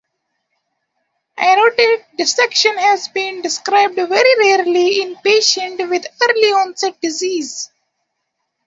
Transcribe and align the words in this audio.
Aortic 1.37 2.07
dissection 2.17 2.75
has 2.75 3.09
been 3.09 3.43
described 3.43 3.93
very 3.93 4.35
rarely 4.39 4.99
in 4.99 5.15
patients 5.17 5.77
with 5.79 6.07
early-onset 6.23 6.99
disease. 7.01 7.69